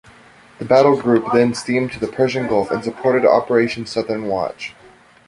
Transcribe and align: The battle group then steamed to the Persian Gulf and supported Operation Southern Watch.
The 0.57 0.65
battle 0.65 0.99
group 0.99 1.25
then 1.31 1.53
steamed 1.53 1.91
to 1.91 1.99
the 1.99 2.07
Persian 2.07 2.47
Gulf 2.47 2.71
and 2.71 2.83
supported 2.83 3.23
Operation 3.23 3.85
Southern 3.85 4.25
Watch. 4.25 4.73